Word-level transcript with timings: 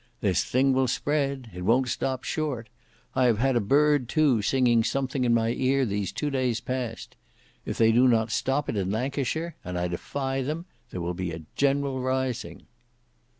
This 0.19 0.43
thing 0.43 0.73
will 0.73 0.87
spread. 0.87 1.51
It 1.53 1.61
won't 1.61 1.87
stop 1.87 2.23
short. 2.23 2.69
I 3.13 3.25
have 3.25 3.37
had 3.37 3.55
a 3.55 3.59
bird 3.61 4.09
too 4.09 4.41
singing 4.41 4.83
something 4.83 5.23
in 5.23 5.31
my 5.31 5.49
ear 5.49 5.85
these 5.85 6.11
two 6.11 6.31
days 6.31 6.59
past. 6.59 7.15
If 7.67 7.77
they 7.77 7.91
do 7.91 8.07
not 8.07 8.31
stop 8.31 8.67
it 8.67 8.75
in 8.77 8.89
Lancashire, 8.89 9.55
and 9.63 9.77
I 9.77 9.87
defy 9.87 10.41
them, 10.41 10.65
there 10.89 11.01
will 11.01 11.13
be 11.13 11.31
a 11.31 11.43
general 11.55 11.99
rising." 11.99 12.63